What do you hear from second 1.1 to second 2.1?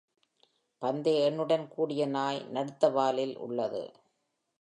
எண்ணுடன் கூடிய